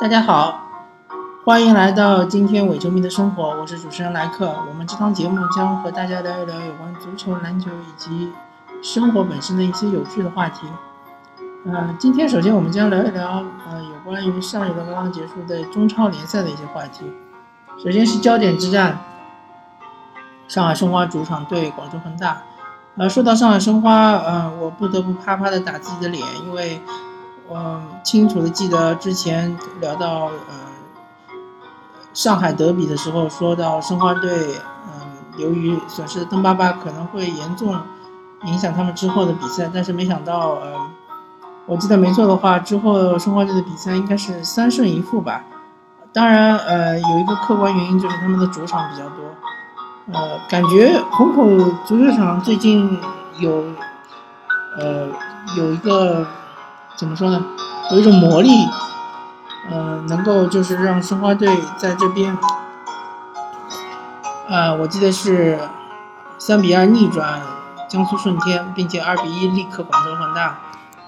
[0.00, 0.58] 大家好，
[1.44, 4.50] 欢迎来到今天伪球迷的生活，我是主持人莱克。
[4.66, 8.32] 我们这档节目将和大家聊一聊有关足球、篮球以及
[8.82, 10.66] 生活本身的一些有趣的话题。
[11.66, 17.04] 呃，今天首先我们将聊一聊呃有关于上一轮刚刚结束的中超联赛的一些话题。
[17.76, 18.98] 首先是焦点之战，
[20.48, 22.40] 上海申花主场对广州恒大。
[22.96, 26.80] 呃，说到上海申花，呃，我不得不啪啪的打自己的脸，因为
[27.50, 30.54] 我清楚的记得之前聊到呃
[32.14, 34.54] 上海德比的时候，说到申花队，
[34.86, 37.76] 嗯，由于损失的登巴巴可能会严重
[38.44, 40.90] 影响他们之后的比赛，但是没想到，呃。
[41.66, 45.44] 我记得没错的话，之后申花队的比赛应该是三胜一负吧。
[46.12, 49.24] 当然，呃，有一个客观原因就是他们的主场比较多。
[50.12, 51.44] 呃，感觉虹口
[51.84, 52.98] 足球场最近
[53.38, 53.64] 有，
[54.78, 55.08] 呃，
[55.56, 56.26] 有一个
[57.00, 57.42] 怎么说呢？
[57.92, 58.50] 有一种魔力，
[59.70, 61.48] 呃，能够就是让申花队
[61.78, 62.36] 在这边，
[64.50, 65.58] 啊，我记得是
[66.36, 67.40] 三比二逆转
[67.88, 70.58] 江苏舜天，并且二比一力克广州恒大。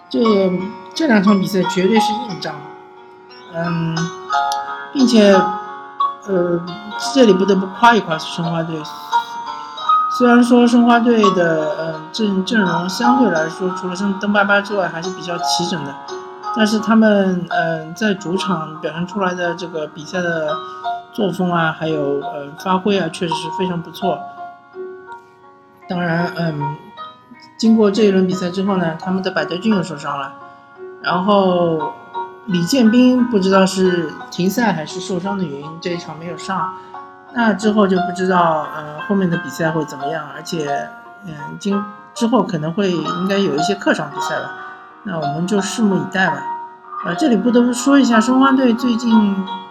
[0.08, 0.18] 这
[0.94, 2.54] 这两场比赛绝对是硬仗，
[3.52, 3.94] 嗯，
[4.94, 5.30] 并且，
[6.26, 6.64] 呃，
[7.14, 8.80] 这里不得不夸一夸申花队。
[10.18, 15.94] 虽然说申花队的呃阵阵容相对来说，除了像登巴巴之外还是比较齐整的，
[16.56, 20.54] 但是他们嗯在主场表现出来的这个比赛的
[21.12, 24.18] 作风啊，还有呃发挥啊，确实是非常不错。
[25.88, 26.76] 当然，嗯。
[27.58, 30.32] 经过这一轮比赛之后呢，他们的百德俊又受伤了，
[31.00, 31.92] 然后
[32.46, 36.72] 李建斌不知道是停赛还是受伤的原因，这一场没有上。
[37.34, 40.24] 那之后就不知道，呃，后面的比赛会怎么样？
[40.34, 40.88] 而且，
[41.26, 41.82] 嗯，今
[42.14, 44.50] 之后可能会应该有一些客场比赛了，
[45.04, 46.42] 那我们就拭目以待吧。
[47.04, 49.10] 呃，这里不得不说一下，申花队最近，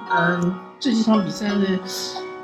[0.09, 1.80] 嗯，这几场比赛的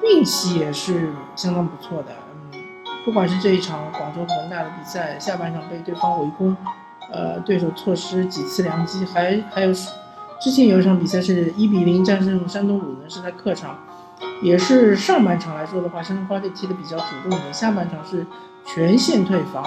[0.03, 2.09] 运气也是相当不错的。
[2.12, 2.62] 嗯
[3.06, 6.53] 不管是这一场广州恒大的比赛，下半场被对方围攻，
[7.09, 9.72] 呃，对手错失几次良机，还还有
[10.41, 13.78] 之前有一场比赛是一比零战胜山东鲁能，是在客场，
[14.42, 18.25] 也是上半场来说的话，山东花队踢的比较主动一点，下半场是
[18.66, 19.64] 全线退防，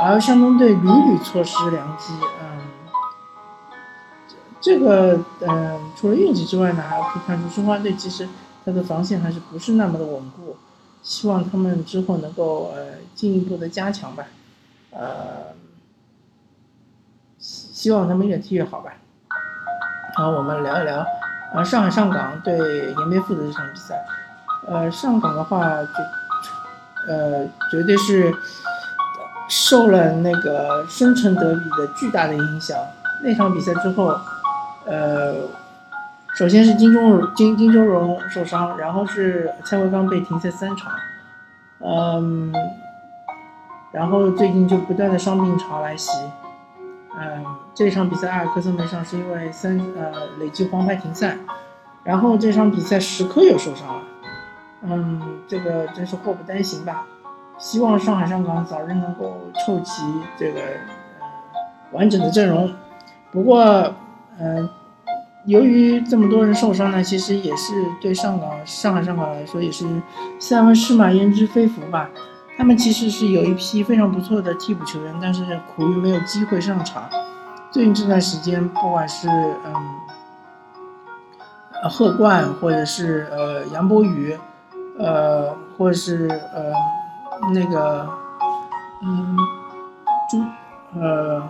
[0.00, 2.12] 而山东队屡屡错失良机，
[2.42, 2.58] 嗯，
[4.60, 8.28] 这个嗯，除了运气之外呢，还可以看出申花队其实
[8.64, 10.56] 他的防线还是不是那么的稳固。
[11.02, 14.24] 希望他们之后能够呃进一步的加强吧，
[14.90, 15.52] 呃，
[17.38, 18.94] 希希望他们越踢越好吧。
[20.16, 21.04] 好，我们聊一聊
[21.54, 22.58] 啊上海上港对
[22.92, 24.04] 延边富的这场比赛。
[24.66, 28.34] 呃，上港的话就呃绝对是
[29.48, 32.76] 受了那个申城德比的巨大的影响。
[33.22, 34.18] 那场比赛之后，
[34.84, 35.34] 呃。
[36.36, 40.90] 首先是金钟金金钟荣受伤，然后是蔡慧刚被停赛三场，
[41.78, 42.52] 嗯，
[43.92, 46.10] 然后最近就不断的伤病潮来袭，
[47.18, 47.44] 嗯，
[47.74, 51.36] 这场比赛阿尔克森没上是因为三呃累计黄牌停赛，
[52.02, 54.02] 然后这场比赛石科又受伤了，
[54.82, 57.06] 嗯，这个真是祸不单行吧，
[57.58, 60.02] 希望上海上港早日能够凑齐
[60.36, 61.26] 这个呃
[61.92, 62.72] 完整的阵容，
[63.30, 63.94] 不过
[64.38, 64.68] 嗯。
[65.46, 69.86] 由于这么多人受伤呢，其实也是对上港上海上港来说也是
[70.38, 72.08] 塞翁失马焉知非福吧。
[72.56, 75.44] 他们其实是有一批非常不错的替补球员，但是
[75.74, 77.08] 苦于没有机会上场。
[77.70, 79.74] 最近这段时间，不管是嗯，
[81.90, 84.38] 贺冠，或者是呃杨博宇，
[84.98, 86.72] 呃，或者是呃
[87.52, 88.08] 那个
[89.02, 89.36] 嗯
[90.30, 91.42] 朱呃。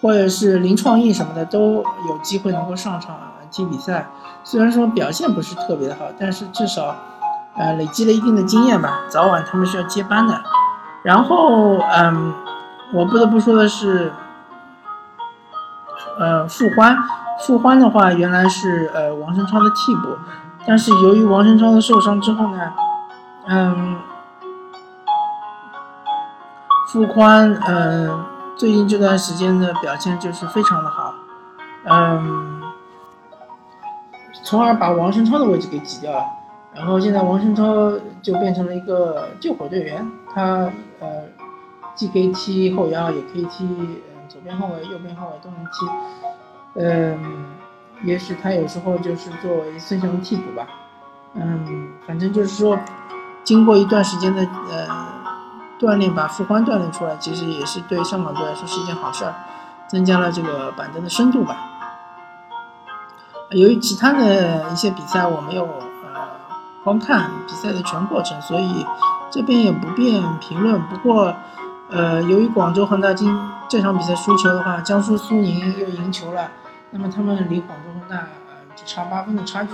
[0.00, 3.18] 或者是林创意什么的都有机会能够上场
[3.50, 4.06] 踢比赛，
[4.44, 6.94] 虽然说表现不是特别的好，但是至少，
[7.58, 9.00] 呃，累积了一定的经验吧。
[9.08, 10.40] 早晚他们是要接班的。
[11.02, 12.32] 然后，嗯，
[12.92, 14.12] 我不得不说的是，
[16.18, 16.96] 呃，傅欢，
[17.46, 20.16] 傅欢的话原来是呃王申超的替补，
[20.66, 22.72] 但是由于王申超的受伤之后呢，
[23.46, 23.96] 嗯，
[26.88, 28.24] 傅欢，嗯。
[28.58, 31.14] 最近这段时间的表现就是非常的好，
[31.84, 32.60] 嗯，
[34.42, 36.24] 从而把王申超的位置给挤掉了，
[36.78, 37.92] 然后现在王申超
[38.22, 40.70] 就变成了一个救火队员，他
[41.00, 41.24] 呃
[41.94, 43.98] 既可以踢后腰，也可以踢嗯
[44.28, 45.86] 左边后卫、右边后卫都能踢，
[46.74, 47.46] 嗯，
[48.04, 50.68] 也许他有时候就是作为孙兴慜替补吧，
[51.34, 52.78] 嗯，反正就是说，
[53.42, 55.08] 经过一段时间的呃。
[55.80, 59.32] 锻炼把傅欢锻炼出来，其实也是对上港队来说是一件好事儿，
[59.86, 61.56] 增加了这个板凳的深度吧。
[63.50, 65.68] 由于其他的一些比赛我没有
[66.84, 68.86] 观看比赛的全过程，所以
[69.30, 70.80] 这边也不便评论。
[70.88, 71.34] 不过，
[71.90, 73.36] 呃，由于广州恒大今
[73.68, 76.50] 这场比赛输球的话，江苏苏宁又赢球了，
[76.90, 79.70] 那么他们离广州恒大呃只差八分的差距。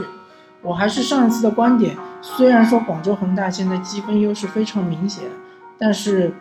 [0.62, 5.24] 我还是上一次的观点，虽然说广州恒大现在积分优势非常明显，
[5.78, 6.34] 但是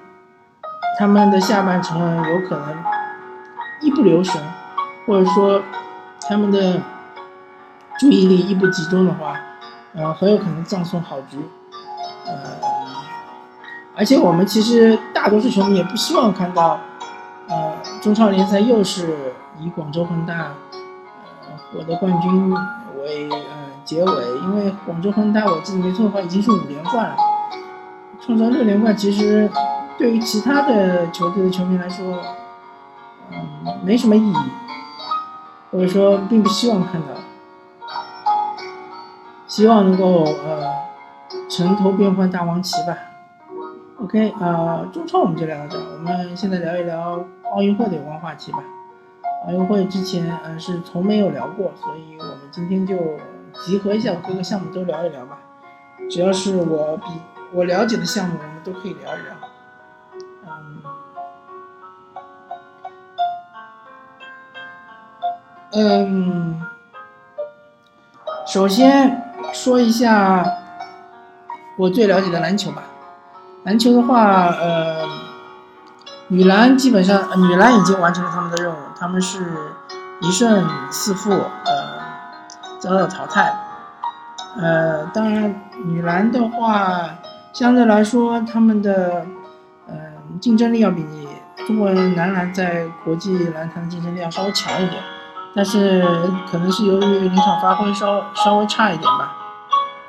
[0.98, 2.74] 他们的下半程有可能
[3.82, 4.42] 一不留神，
[5.06, 5.62] 或者说
[6.30, 6.82] 他们的
[8.00, 9.36] 注意力一不集中的话，
[9.96, 11.38] 呃，很有可能葬送好局。
[12.26, 12.34] 呃，
[13.96, 16.80] 而且我们其实大多数球迷也不希望看到，
[17.48, 20.54] 呃，中超联赛又是以广州恒大
[21.44, 22.52] 呃获得冠军
[23.02, 23.38] 为呃。
[23.86, 24.12] 结尾，
[24.44, 27.18] 因为广州恒大，我记得没错的话，已经是五连冠了，
[28.22, 29.52] 创造六连冠，其实
[29.98, 32.22] 对于其他的球队的球迷来说，
[33.30, 33.38] 嗯，
[33.84, 34.36] 没什么意义，
[35.70, 37.08] 或者说并不希望看到，
[39.54, 40.74] 希望能够呃，
[41.48, 42.98] 城头变换大王旗吧。
[44.02, 47.24] OK，呃，中超我们就聊到这，我们现在聊一聊
[47.54, 48.64] 奥运会的有关话题吧。
[49.46, 52.98] 奥运会之前，嗯，是从没有聊过，所以我们今天就。
[53.64, 55.38] 集合一下，各个项目都聊一聊吧。
[56.10, 57.04] 只要是我比
[57.54, 59.36] 我了解的项目，我们都可以聊一聊。
[65.74, 66.60] 嗯，
[68.48, 69.23] 首先
[69.54, 70.46] 说一下
[71.78, 72.84] 我最了解的篮球吧。
[73.64, 75.08] 篮球的话，呃，
[76.28, 79.56] 女篮基本上，女篮已经完成了他们的任务，他们是
[80.22, 81.94] 一胜四负，呃。
[82.80, 83.56] 遭到淘汰，
[84.58, 87.12] 呃，当然，女篮的话，
[87.54, 89.26] 相对来说，他们的，
[89.88, 91.06] 嗯，竞争力要比
[91.66, 95.02] 中国男篮在国际篮坛的竞争力要稍微强一点，
[95.56, 96.06] 但是
[96.52, 99.34] 可能是由于临场发挥稍稍微差一点吧，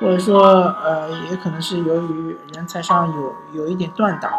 [0.04, 0.40] 或者说，
[0.84, 4.30] 呃，也可能是由于人才上有有一点断档，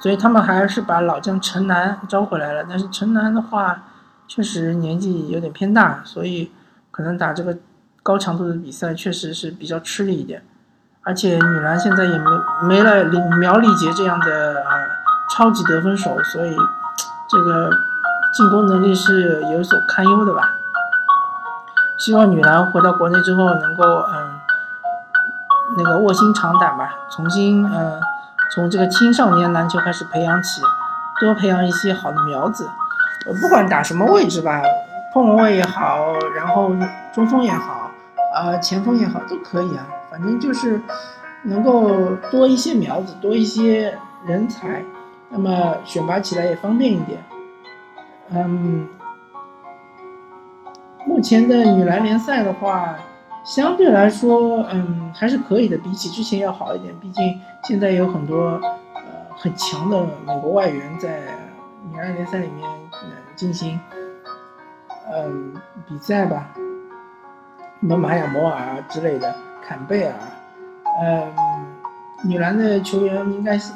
[0.00, 3.84] 所以他们还是把老将陈楠招回来了，但是陈楠的话，
[4.26, 6.50] 确实年纪有点偏大，所以。
[6.94, 7.56] 可能打这个
[8.02, 10.44] 高强度的比赛确实是比较吃力一点，
[11.04, 12.30] 而且女篮现在也没
[12.68, 14.70] 没了李苗礼杰这样的呃
[15.30, 16.54] 超级得分手，所以
[17.30, 17.70] 这个
[18.34, 20.42] 进攻能力是有所堪忧的吧。
[21.96, 24.40] 希望女篮回到国内之后能够嗯
[25.76, 28.00] 那个卧薪尝胆吧，重新呃
[28.54, 30.60] 从这个青少年篮球开始培养起，
[31.20, 32.68] 多培养一些好的苗子，
[33.26, 34.62] 呃不管打什么位置吧。
[35.14, 36.74] 后卫也好，然后
[37.12, 37.90] 中锋也好，
[38.34, 39.86] 呃，前锋也好，都可以啊。
[40.10, 40.80] 反正就是
[41.42, 44.82] 能够多一些苗子，多一些人才，
[45.28, 47.22] 那么选拔起来也方便一点。
[48.30, 48.88] 嗯，
[51.06, 52.94] 目前的女篮联赛的话，
[53.44, 56.94] 相对来说，嗯，还是可以的，比起之前要好一点。
[57.00, 58.60] 毕竟现在有很多
[58.94, 59.02] 呃
[59.36, 61.22] 很强的美国外援在
[61.90, 63.78] 女篮联赛里面呃进行。
[65.14, 65.54] 嗯，
[65.86, 66.50] 比赛吧，
[67.80, 70.14] 什么马雅摩尔啊之类的，坎贝尔，
[71.02, 71.32] 嗯，
[72.24, 73.72] 女篮的球员应该是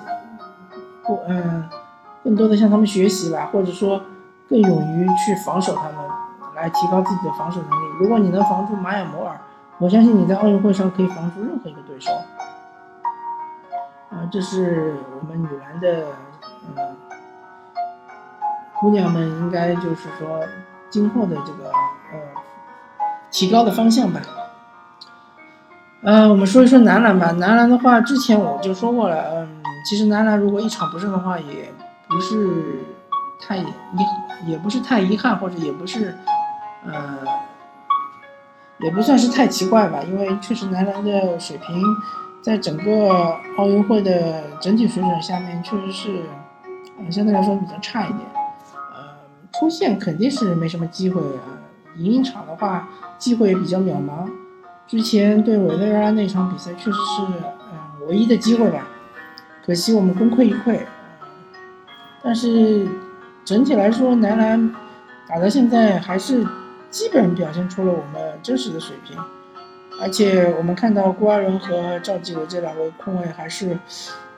[1.04, 1.68] 不，嗯，
[2.22, 4.00] 更多的向他们学习吧，或者说
[4.48, 5.96] 更勇于去防守他们，
[6.54, 7.96] 来提高自己的防守能力。
[8.00, 9.38] 如果你能防住马雅摩尔，
[9.78, 12.10] 我相信你在奥运会上可以防住任何一个对手。
[14.10, 16.06] 啊，这是我们女篮的，
[16.76, 16.96] 嗯，
[18.80, 20.40] 姑娘们应该就是说。
[20.88, 21.68] 今后的这个
[22.12, 22.18] 呃
[23.28, 24.20] 提高的方向吧，
[26.04, 27.32] 呃，我们说一说男篮吧。
[27.32, 31.74] 男篮的话，之前我就说过了，嗯，其实男篮如果一场不胜的话，也
[32.08, 32.84] 不是
[33.40, 33.66] 太遗，
[34.46, 36.16] 也不是太遗憾，或者也不是，
[36.86, 37.18] 呃，
[38.80, 40.00] 也不算是太奇怪吧。
[40.06, 41.82] 因为确实男篮的水平，
[42.42, 46.20] 在整个奥运会的整体水准下面，确实是，
[46.98, 48.20] 呃，相对来说比较差一点。
[49.58, 51.40] 出线肯定是没什么机会啊，
[51.96, 54.28] 赢一场的话机会也比较渺茫。
[54.86, 57.22] 之前对委内瑞拉那场比赛确实是
[57.72, 58.86] 嗯唯一的机会吧，
[59.64, 60.78] 可惜我们功亏一篑。
[62.22, 62.86] 但是
[63.44, 64.74] 整体来说，男篮
[65.26, 66.46] 打到现在还是
[66.96, 69.18] 基本表现出了我们真实的水平，
[70.00, 73.78] 而且我们看到郭艾伦和赵继伟这两位控卫还是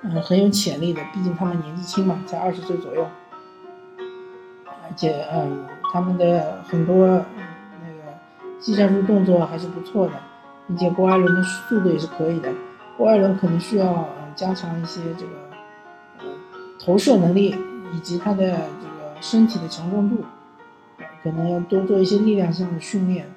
[0.03, 3.07] 嗯很有潜力的，毕竟他们年纪轻嘛，才二十岁左右。
[3.97, 8.03] 而且，嗯，他们的很多那个
[8.59, 10.15] 技战术动作还是不错的，
[10.67, 12.49] 并且郭艾伦的速度也是可以的。
[12.97, 13.87] 郭艾伦可能需要
[14.21, 15.33] 嗯加强一些这个
[16.19, 16.25] 呃
[16.85, 17.55] 投射能力，
[17.93, 20.25] 以及他的这个身体的强壮度，
[21.23, 23.31] 可能要多做一些力量上的训练。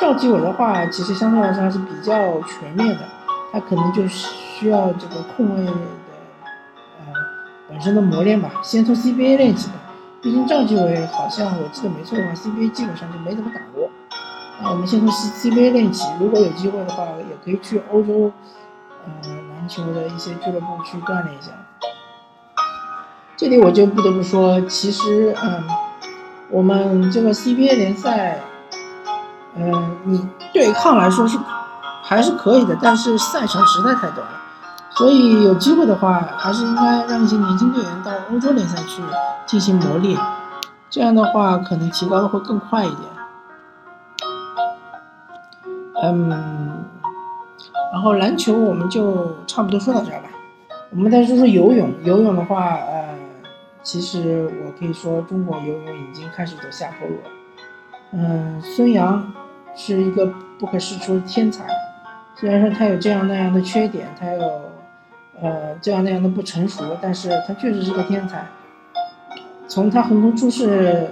[0.00, 3.00] 赵继伟的话，其实相对来说还是比较全面的，
[3.52, 7.12] 他可能就需要这个控卫的呃
[7.68, 9.74] 本身的磨练吧，先从 CBA 练起吧。
[10.20, 13.88] 毕竟赵继伟好像我记得没错的话，CBA 基本上就没怎么打过。
[14.60, 18.30] 那我们先从 C CBA 练起，如果有机会的话，也可以去欧洲，
[19.04, 21.50] 呃，篮球的一些俱乐部去锻炼一下。
[23.36, 25.64] 这里我就不得不说，其实，嗯，
[26.52, 28.38] 我们这个 CBA 联赛，
[29.56, 31.38] 嗯，你对抗来说是
[32.02, 34.40] 还是可以的，但是赛程实在太短了，
[34.90, 39.02] 所以有机会的话，还是应该让一些年轻队员到欧洲联赛去
[39.46, 40.20] 进行磨练，
[40.90, 43.00] 这样的话可能提高的会更快一点。
[46.02, 46.84] 嗯，
[47.94, 50.28] 然后篮球我们就差不多说到这儿吧。
[50.90, 51.90] 我们再说说游泳。
[52.02, 53.08] 游泳的话，呃，
[53.82, 57.30] 其实我可以说中国游泳已经开始走下坡路了。
[58.12, 59.32] 嗯，孙杨
[59.74, 61.66] 是一个不可世出的天才，
[62.36, 64.62] 虽然说他有这样那样的缺点，他有
[65.40, 68.46] 呃这样那样的不成熟，但是他确实是个天才。
[69.66, 71.08] 从他横空出世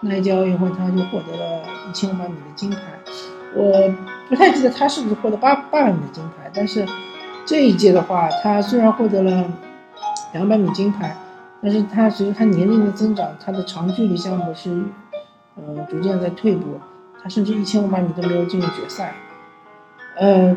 [0.00, 2.78] 那一届奥运会，他就获得了一千五百米的金牌。
[3.54, 3.94] 我
[4.28, 6.84] 不太记得他是不是获得八八百米的金牌，但是
[7.46, 9.44] 这一届的话，他虽然获得了
[10.32, 11.16] 两百米金牌，
[11.62, 14.84] 但是他随着他年龄的增长，他的长距离项目是
[15.56, 16.80] 呃逐渐在退步，
[17.22, 19.14] 他甚至一千五百米都没有进入决赛。
[20.16, 20.56] 呃，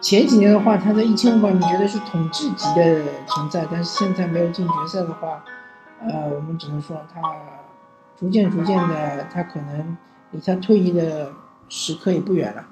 [0.00, 5.44] 前几年的话，他在一千五百米绝对是统治级的存在，但是现在没有进决赛的话，
[6.00, 7.20] 呃，我们只能说他
[8.18, 9.96] 逐渐逐渐的，他可能。
[10.32, 11.30] 离他退役的
[11.68, 12.66] 时刻也不远了。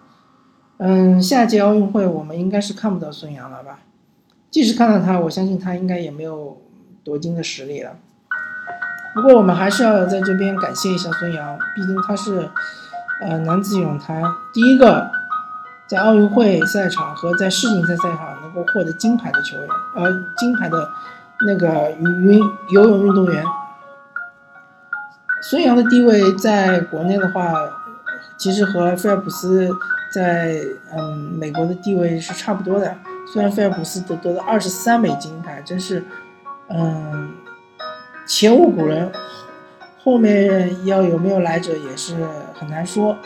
[0.78, 3.78] 嗯，下届奥运会我们应该是看不到孙杨了吧？
[4.54, 6.56] 即使看到他，我相信他应该也没有
[7.02, 7.90] 夺金的实力了。
[9.12, 12.48] 不过我们还是要在这边感谢一下孙杨，毕竟他是
[13.20, 15.10] 呃男子泳坛第一个
[15.88, 20.88] 在奥运会赛场和在世锦赛赛场能够获得金牌的球员，呃，金牌的
[21.48, 23.44] 那个运游泳运动员。
[25.42, 27.54] 孙杨的地位在国内的话，
[28.38, 29.68] 其实和菲尔普斯
[30.12, 30.60] 在
[30.96, 32.96] 嗯美国的地位是差不多的。
[33.26, 36.04] 虽然菲尔普斯得得了二十三枚金牌，真是
[36.68, 37.34] 嗯
[38.26, 39.10] 前无古人，
[40.02, 43.16] 后面要有没有来者也是很难说。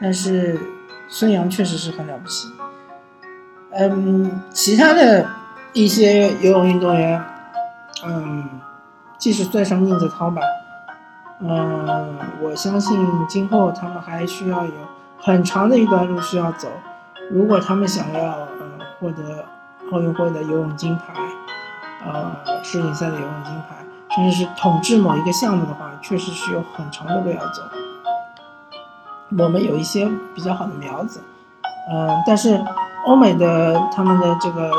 [0.00, 0.58] 但是
[1.08, 2.48] 孙杨确实是很了不起。
[3.72, 5.26] 嗯，其他的
[5.72, 7.22] 一些游泳运动员，
[8.06, 8.48] 嗯，
[9.18, 10.40] 即使算上宁泽涛吧。
[11.40, 14.72] 嗯，我相信今后他们还需要有
[15.20, 16.68] 很长的一段路需要走。
[17.30, 18.48] 如果他们想要
[18.98, 19.44] 获得
[19.92, 21.14] 奥运会的游泳金牌，
[22.04, 23.76] 呃世锦赛的游泳金牌，
[24.14, 27.62] 甚至是统治某一个项目的话，确实是有很长的路要走。
[29.38, 31.20] 我们有一些比较好的苗子，
[31.90, 32.60] 嗯，但是
[33.06, 34.70] 欧美的他们的这个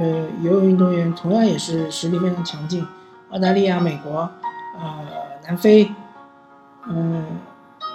[0.00, 0.06] 呃
[0.42, 2.86] 游泳运动员同样也是实力非常强劲，
[3.30, 4.28] 澳大利亚、美国，
[4.80, 5.26] 呃。
[5.48, 5.94] 南非，
[6.88, 7.24] 嗯，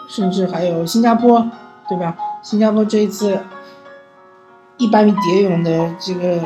[0.07, 1.45] 甚至还有新加坡，
[1.89, 2.15] 对吧？
[2.41, 3.37] 新加坡这一次
[4.81, 6.43] 一百米蝶泳的这个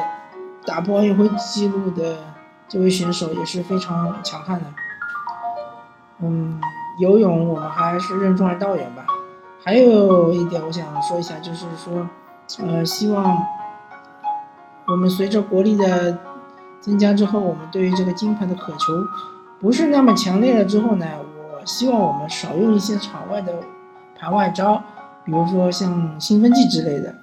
[0.66, 2.18] 打破奥运会纪录的
[2.68, 4.66] 这位选手也是非常强悍的。
[6.20, 6.60] 嗯，
[7.00, 9.06] 游泳我们还是任重而道远吧。
[9.64, 12.10] 还有一点我想说一下，就是说，
[12.68, 13.42] 呃，希望
[14.86, 16.18] 我们随着国力的
[16.82, 18.94] 增加之后，我们对于这个金牌的渴求。
[19.62, 21.06] 不是那么强烈了之后呢，
[21.54, 23.54] 我希望我们少用一些场外的
[24.20, 24.84] 盘外招，
[25.24, 27.16] 比如说像兴奋剂之类的。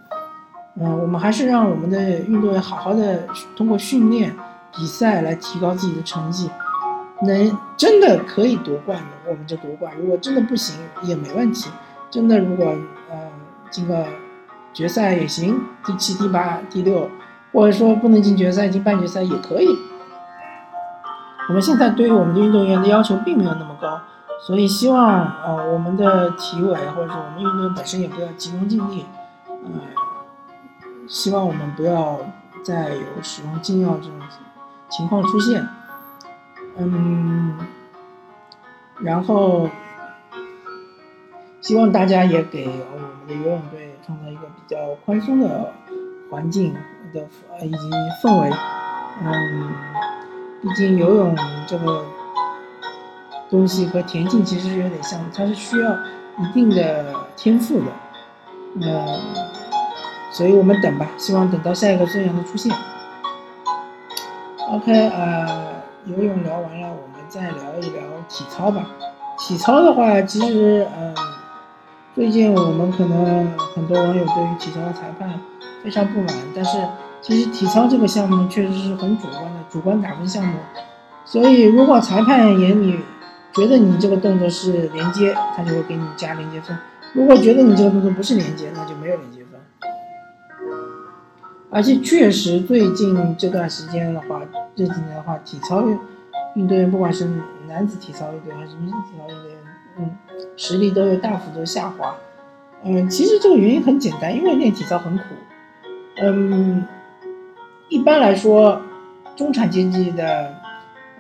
[0.81, 3.27] 嗯，我们还是让我们的运动员好好的
[3.57, 4.35] 通过训练、
[4.75, 6.51] 比赛来提高自己的成绩。
[7.25, 11.71] 能真的可以夺冠的，我们就夺冠；如果真的不行也没问题。
[12.11, 12.67] 真的，如果
[13.11, 13.17] 呃
[13.71, 14.05] 进个
[14.73, 17.09] 决赛也行，第七、第八、第六，
[17.53, 19.69] 或者说不能进决赛，进半决赛也可以。
[21.49, 24.01] 我们现在对于我们的运动员的要求并没有那么高，
[24.41, 29.07] 所以希望呃我们的体委或者说我们运动员本身也不要急功近利，
[29.49, 29.81] 嗯，
[31.09, 32.19] 希望我们不要
[32.65, 34.21] 再有使用禁药这种
[34.89, 35.67] 情况出现，
[36.77, 37.57] 嗯，
[39.01, 39.69] 然后
[41.61, 45.73] 希望大家也给我们的游泳队创造一个比较宽松的
[46.31, 46.75] 环境
[47.13, 47.27] 的
[47.59, 47.91] 呃以及
[48.23, 48.51] 氛围，
[49.23, 49.71] 嗯。
[50.63, 52.05] 毕竟游泳这个
[53.51, 55.93] 东西和田径其实是有点像，它是需要
[56.39, 57.87] 一定的天赋的，
[58.77, 59.21] 嗯，
[60.33, 62.75] 所以我们等吧，希望等到下一个孙杨的出现。
[64.71, 65.75] OK，呃，
[66.07, 68.87] 游泳聊完了，我们再聊一聊体操吧。
[69.39, 71.15] 体操的话，其实，嗯，
[72.15, 75.39] 最近我们可能很多网友对于体操的裁判
[75.85, 76.79] 非常不满，但是
[77.21, 80.55] 其实体操这个项目确实是很主观的，主观打分项目。
[81.27, 82.99] 所以如果裁判眼里
[83.53, 86.75] 觉得你这个动作是连接，他就会给你加连接分；
[87.13, 89.42] 如果觉得你这个动作不是连接，那就没有连接。
[91.73, 94.43] 而且确实最近这段时间的话，
[94.77, 95.99] 这几年的话，体操运
[96.55, 97.27] 运动员不管是
[97.67, 99.59] 男子体操运动员还是女子体操运动员，
[99.99, 100.11] 嗯，
[100.55, 102.15] 实力都有大幅度下滑。
[102.85, 105.25] 嗯，其实这个原因很简单，因为练体操很苦。
[106.19, 106.85] 嗯，
[107.89, 108.83] 一般来说，
[109.35, 110.55] 中产阶级的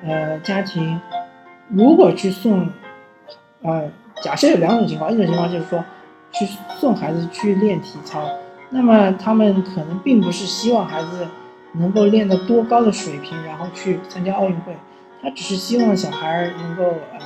[0.04, 1.00] 呃家庭，
[1.68, 2.68] 如果去送，
[3.62, 3.88] 呃，
[4.22, 5.82] 假设有两种情况，一种情况就是说
[6.30, 6.46] 去
[6.78, 8.28] 送孩子去练体操，
[8.72, 11.28] 那么他们可能并不是希望孩子
[11.72, 14.76] 能够练到多高的水平，然后去参加奥运会，
[15.22, 17.20] 他只是希望小孩能够嗯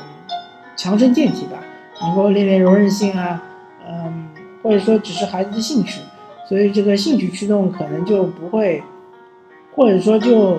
[0.76, 1.58] 强身健体吧，
[2.02, 3.42] 能够练练柔韧性啊，
[3.88, 4.28] 嗯。
[4.62, 6.00] 或者说只是孩子的兴趣，
[6.48, 8.82] 所以这个兴趣驱动可能就不会，
[9.72, 10.58] 或者说就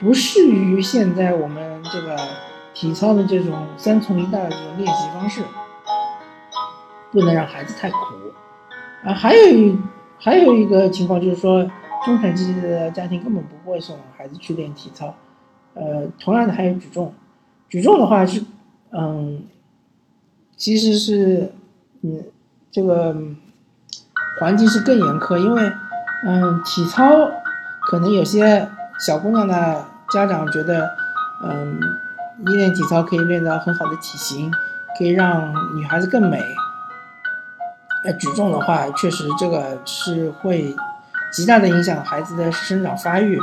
[0.00, 2.16] 不适于现在我们这个
[2.72, 5.42] 体操的这种三从一大的这种练习方式，
[7.10, 7.96] 不能让孩子太苦
[9.04, 9.12] 啊。
[9.12, 9.78] 还有一
[10.22, 11.68] 还有一个情况就是说，
[12.04, 15.14] 中产阶级的家庭根本不会送孩子去练体操。
[15.74, 17.12] 呃，同样的还有举重，
[17.68, 18.44] 举重的话是，
[18.92, 19.42] 嗯，
[20.56, 21.52] 其实是，
[22.02, 22.24] 嗯。
[22.74, 23.14] 这个
[24.40, 25.62] 环境是更严苛，因为，
[26.26, 27.04] 嗯，体操
[27.82, 28.66] 可能有些
[28.98, 30.88] 小姑娘的家长觉得，
[31.44, 31.78] 嗯，
[32.46, 34.50] 练体操可以练到很好的体型，
[34.96, 36.40] 可以让女孩子更美。
[38.04, 40.74] 呃，举重的话，确实这个是会
[41.32, 43.38] 极大的影响孩子的生长发育。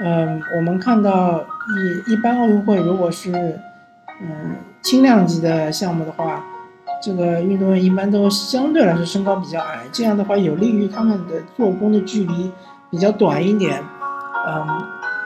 [0.00, 3.32] 嗯，我们看到一一般奥运会，如果是
[4.20, 6.42] 嗯轻量级的项目的话。
[7.02, 12.50] 这个运动员一般都相对来说身高比较矮，这样的话有利于他们的做功的距离
[12.90, 13.80] 比较短一点，
[14.48, 14.66] 嗯，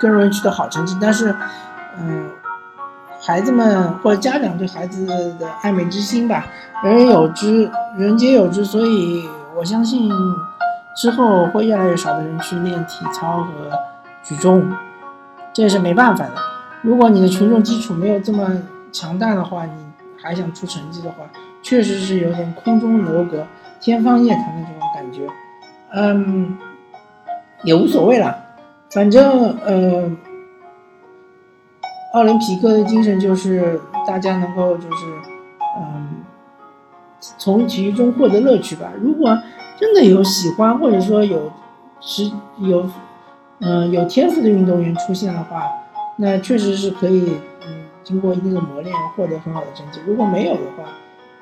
[0.01, 0.97] 更容易取得好成绩。
[1.01, 1.35] 但是，
[1.97, 2.29] 嗯，
[3.21, 6.47] 孩子们或者家长对孩子的爱美之心吧，
[6.83, 8.65] 人人有之，人皆有之。
[8.65, 10.11] 所以我相信
[10.97, 13.53] 之后会越来越少的人去练体操和
[14.25, 14.73] 举重，
[15.53, 16.33] 这也是没办法的。
[16.83, 18.51] 如果你的群众基础没有这么
[18.91, 19.73] 强大的话，你
[20.23, 21.17] 还想出成绩的话，
[21.63, 23.47] 确实是有点空中楼阁、
[23.81, 25.27] 天方夜谭的这种感觉，
[25.93, 26.57] 嗯，
[27.65, 28.35] 也无所谓了，
[28.91, 30.11] 反正呃，
[32.13, 35.07] 奥林匹克的精神就是大家能够就是
[35.79, 36.09] 嗯，
[37.39, 38.93] 从体育中获得乐趣吧。
[39.01, 39.39] 如果
[39.79, 41.53] 真的有喜欢或者说有
[42.01, 42.89] 是有
[43.61, 45.63] 嗯有天赋的运动员出现的话，
[46.17, 50.01] 那确实是可以嗯经过一定的磨练获得很好的成绩。
[50.05, 50.85] 如果没有的话，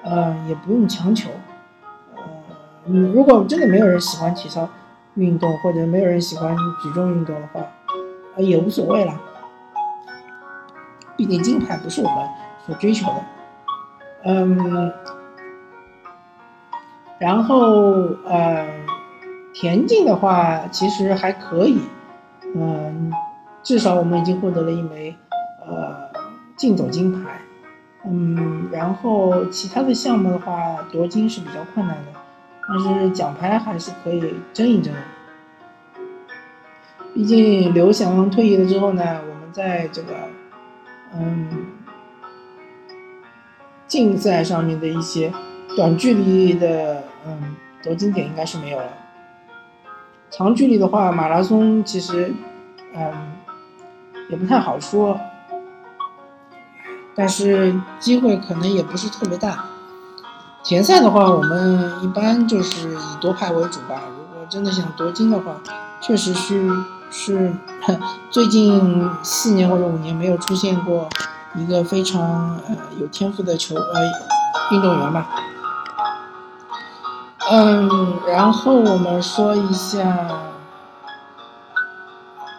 [0.03, 1.31] 呃，也不用强求。
[2.15, 2.23] 呃，
[2.87, 4.69] 嗯，如果真的没有人喜欢体操
[5.15, 7.61] 运动，或者没有人喜欢举重运动的话，
[8.37, 9.13] 呃，也无所谓了。
[11.19, 12.27] 毕竟金牌不是我们
[12.65, 13.25] 所追求的。
[14.25, 14.93] 嗯，
[17.19, 17.93] 然后
[18.25, 18.67] 呃，
[19.53, 21.83] 田径的话其实还可以。
[22.55, 23.13] 嗯，
[23.63, 25.15] 至少我们已经获得了一枚
[25.67, 26.09] 呃
[26.57, 27.41] 竞走金牌。
[28.07, 32.13] 嗯，然后其他的项目的话，夺金是比较困难的，
[32.69, 34.95] 但是奖牌还是可以争一争。
[37.13, 40.15] 毕竟刘翔退役了之后呢，我们在这个
[41.15, 41.67] 嗯
[43.87, 45.33] 竞赛上面的一些
[45.77, 48.89] 短距离的嗯夺金点应该是没有了。
[50.31, 52.35] 长距离的话，马拉松其实
[52.95, 53.33] 嗯
[54.29, 55.19] 也不太好说。
[57.15, 59.65] 但是机会可能也不是特别大。
[60.63, 64.03] 田赛的话，我们一般就是以夺牌为主吧。
[64.11, 65.57] 如果真的想夺金的话，
[66.01, 66.71] 确实是
[67.11, 67.55] 是
[68.31, 71.09] 最近四年或者五年没有出现过
[71.55, 74.01] 一个非常呃有天赋的球呃
[74.73, 75.27] 运动员吧。
[77.51, 80.29] 嗯，然后我们说一下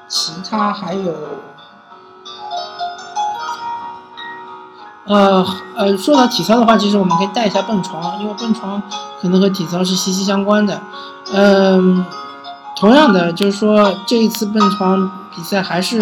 [0.07, 1.13] 其他还有。
[5.05, 5.43] 呃
[5.75, 8.79] 呃，说到体操的话，其实我们可以带一下蹦床，因为蹦床
[9.19, 10.79] 可能和体操是息息相关的。
[11.33, 12.05] 嗯，
[12.79, 15.99] 同样的，就是说这一次蹦床比赛还是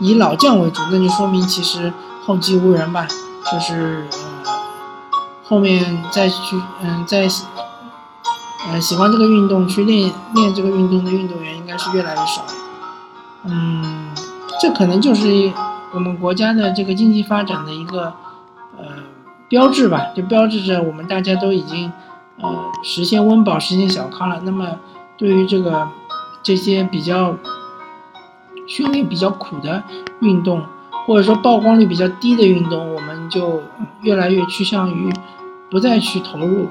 [0.00, 1.92] 以老将为主，那就说明其实
[2.24, 3.06] 后继无人吧。
[3.52, 4.52] 就是呃，
[5.44, 7.28] 后面再去嗯再
[8.66, 12.44] 呃喜欢这个运动去练练这个运动的运动员应该是越来越少。
[13.44, 14.08] 嗯，
[14.60, 15.52] 这可能就是
[15.92, 18.14] 我们国家的这个经济发展的一个。
[18.78, 18.84] 呃，
[19.48, 21.90] 标志吧，就标志着我们大家都已经，
[22.42, 24.40] 呃实现温饱、实现小康了。
[24.42, 24.76] 那么
[25.16, 25.88] 对于这个
[26.46, 27.34] 这些比较
[28.68, 29.82] 训练比较苦的
[30.20, 30.62] 运动，
[31.04, 33.64] 或者说曝光率比较低的运动，我们就
[34.02, 35.12] 越来越趋向于
[35.68, 36.68] 不再去投入。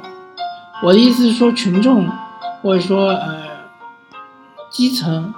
[0.81, 2.07] 我的意思是说，群众
[2.61, 3.43] 或者说呃
[4.69, 5.33] 基层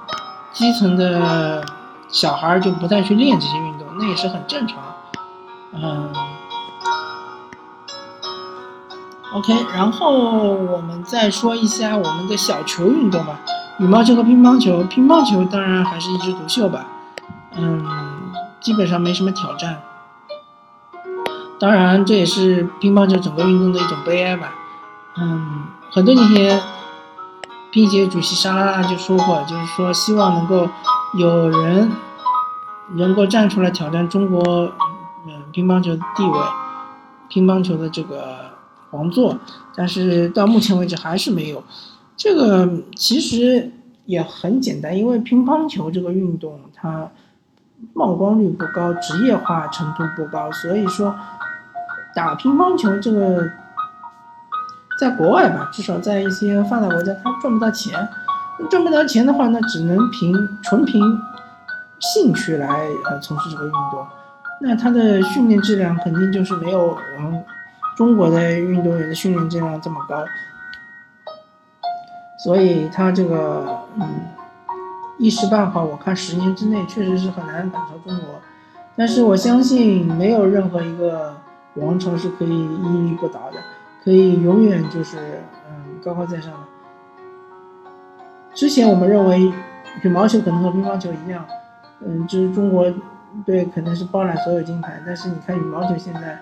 [0.53, 1.65] 基层的
[2.07, 4.77] 小孩就不再去练这些运动，那也是很正常。
[5.73, 6.13] 嗯
[9.33, 10.11] ，OK，然后
[10.53, 13.39] 我们再说一下我们的小球运动吧，
[13.79, 14.83] 羽毛球和乒乓球。
[14.85, 16.85] 乒乓球当然还是一枝独秀吧，
[17.55, 17.85] 嗯，
[18.59, 19.81] 基本上没什么挑战。
[21.59, 24.53] 当然，这也是乒乓球整个运动的一种悲哀吧。
[25.17, 26.61] 嗯，很多年前，
[27.71, 30.69] 乒协主席沙拉拉就说过，就是说希望能够
[31.17, 31.91] 有人
[32.95, 34.71] 能够站出来挑战中国，
[35.25, 36.39] 嗯，乒乓球的地位，
[37.27, 38.37] 乒乓球的这个
[38.91, 39.35] 王座，
[39.75, 41.63] 但是到目前为止还是没有。
[42.17, 43.71] 这个其实
[44.05, 47.09] 也很简单，因为乒乓球这个运动它
[47.93, 51.15] 曝光率不高，职业化程度不高，所以说
[52.13, 53.49] 打乒乓球这个。
[54.99, 57.93] 在国外吧，至少在一些发达国家，他赚不到钱。
[58.67, 60.99] 赚不到钱的话，那只能凭纯凭
[61.99, 62.67] 兴趣来
[63.05, 64.03] 呃从事这个运动。
[64.59, 67.43] 那他的训练质量肯定就是没有我们
[67.95, 70.25] 中国的运动员的训练质量这么高。
[72.37, 74.07] 所以他这个嗯
[75.17, 78.35] 一时半会儿，我看十年之内确实是很难赶超中国。
[78.95, 81.35] 但是我相信没有任何一个
[81.75, 83.57] 王朝是可以屹立不倒的。
[84.03, 86.59] 可以永远就是嗯高高在上的。
[88.53, 89.51] 之前我们认为
[90.01, 91.45] 羽毛球可能和乒乓球一样，
[91.99, 92.85] 嗯，就是中国
[93.45, 96.39] 队可能是包揽所有金牌，但是你看羽毛球现在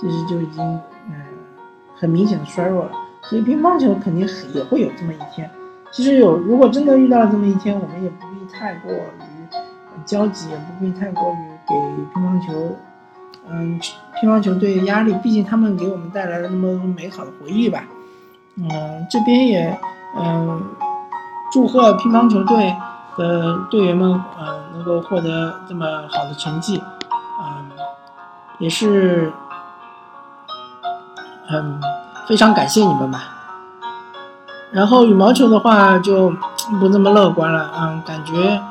[0.00, 0.62] 其实就已经
[1.08, 1.14] 嗯
[1.96, 2.92] 很明显的衰弱了。
[3.22, 5.50] 所以乒乓球肯定也会有这么一天。
[5.90, 9.48] 其实有如果真的遇到了这么一天，我们也不必太过于
[10.04, 11.74] 焦急，也不必太过于给
[12.14, 12.76] 乒乓球。
[13.50, 13.80] 嗯，
[14.20, 17.84] 乒乓球队压力，毕竟他们给我们带来了那么美好的回忆吧。
[18.56, 19.78] 嗯，这边也
[20.18, 20.62] 嗯
[21.50, 22.76] 祝贺乒乓球队
[23.16, 26.82] 的队员们，嗯能够获得这么好的成绩，
[27.40, 27.70] 嗯
[28.58, 29.32] 也是
[31.50, 31.80] 嗯
[32.28, 33.24] 非常感谢你们吧。
[34.70, 36.30] 然后羽毛球的话就
[36.78, 38.62] 不那么乐观了，嗯，感觉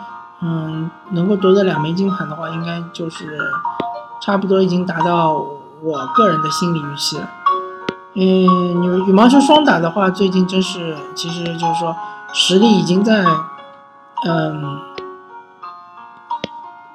[0.41, 3.37] 嗯能够夺得两枚金牌的话，应该就是。
[4.19, 5.45] 差不多已经达到
[5.81, 7.29] 我个人的心理预期了。
[8.15, 8.23] 嗯，
[8.83, 11.95] 羽羽毛球双打的话，最近真是，其实就是说
[12.33, 13.23] 实力已经在，
[14.25, 14.81] 嗯，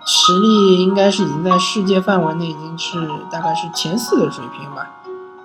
[0.04, 4.90] 实力应该是已经在世界范围内，已经是大概是前四的水平吧。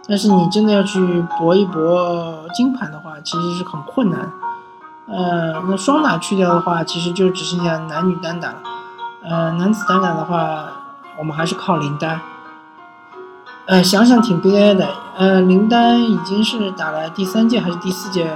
[0.08, 4.32] 但是你真的要去搏一搏金牌的话，其实是很困难。
[5.08, 8.56] 呃，那双打去掉的话，其实就只剩下男女单打了。
[9.24, 10.70] 呃，男子单打的话。
[11.20, 12.22] 我们还是靠林丹，
[13.65, 14.88] 呃，想想挺悲哀的。
[15.17, 18.32] 呃，林丹已经是打了第三届还是第四届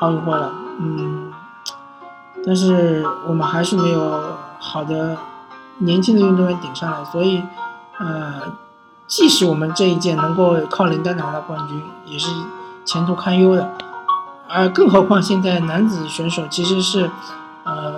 [0.00, 1.30] 奥运会了，嗯，
[2.46, 4.18] 但是我们还是没有
[4.58, 5.18] 好的
[5.76, 7.42] 年轻的运动员顶上来，所以，
[7.98, 8.40] 呃，
[9.08, 12.30] 即使我们这一届能够靠林丹拿到冠军，也是
[12.84, 13.68] 前途堪忧的。
[14.48, 17.10] 而更何况现在男子选手其实是，
[17.64, 17.94] 呃，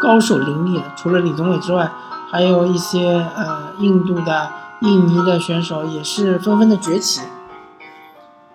[0.00, 1.90] 高手林立的，除了李宗伟之外。
[2.30, 7.22] 还有一些呃，印度的、印尼的选手也是纷纷的崛起。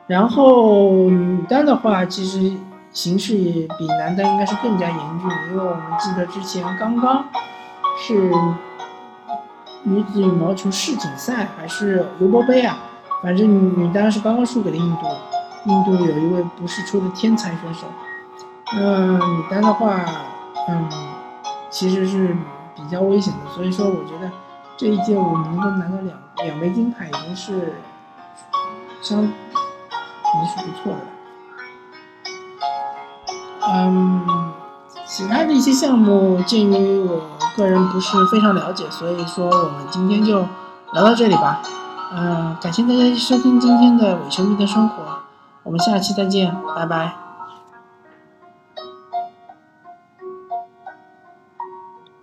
[0.06, 2.56] 然后女单的话，其实
[2.92, 7.26] 形势也比男单应该是更加严峻，因为我们记得之前刚刚
[7.98, 8.32] 是
[9.84, 12.78] 女子羽毛球世锦赛还是尤伯杯啊，
[13.22, 15.08] 反正女单是刚刚输给了印度，
[15.66, 17.88] 印度有一位不是出的天才选手。
[18.74, 20.06] 嗯，女单的话，
[20.70, 20.90] 嗯，
[21.70, 22.36] 其实是。
[22.76, 24.32] 比较危险的，所以说我觉得
[24.76, 27.76] 这一届我们能够拿到两两枚金牌已经是
[29.00, 31.06] 相已经是不错的了。
[33.70, 34.52] 嗯，
[35.16, 37.22] 其他的一些项目，鉴于我
[37.56, 40.40] 个人不是非常了解，所以说我们今天就
[40.94, 41.62] 聊到这里吧。
[42.16, 44.96] 嗯，感谢大家收听今天的伪球迷的生活，
[45.62, 47.23] 我们下期再见，拜拜。